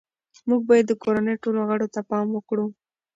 [0.47, 2.65] موږ باید د کورنۍ ټولو غړو ته پام وکړو